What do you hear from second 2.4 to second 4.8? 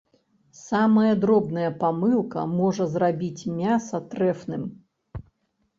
можа зрабіць мяса трэфным.